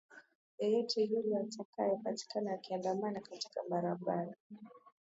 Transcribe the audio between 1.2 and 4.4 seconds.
atakaye patikana akiandamana katika barabara